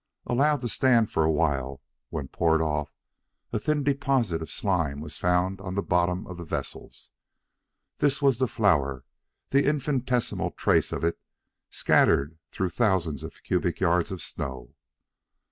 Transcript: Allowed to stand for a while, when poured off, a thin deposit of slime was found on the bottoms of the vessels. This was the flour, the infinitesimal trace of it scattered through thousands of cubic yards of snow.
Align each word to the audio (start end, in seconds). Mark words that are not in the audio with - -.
Allowed 0.25 0.61
to 0.61 0.67
stand 0.67 1.11
for 1.11 1.23
a 1.23 1.29
while, 1.31 1.79
when 2.09 2.27
poured 2.27 2.59
off, 2.59 2.91
a 3.53 3.59
thin 3.59 3.83
deposit 3.83 4.41
of 4.41 4.49
slime 4.49 4.99
was 4.99 5.15
found 5.17 5.61
on 5.61 5.75
the 5.75 5.83
bottoms 5.83 6.25
of 6.27 6.37
the 6.37 6.43
vessels. 6.43 7.11
This 7.99 8.19
was 8.19 8.39
the 8.39 8.47
flour, 8.47 9.05
the 9.51 9.67
infinitesimal 9.67 10.49
trace 10.57 10.91
of 10.91 11.03
it 11.03 11.19
scattered 11.69 12.39
through 12.49 12.71
thousands 12.71 13.21
of 13.21 13.43
cubic 13.43 13.79
yards 13.79 14.09
of 14.11 14.23
snow. 14.23 14.73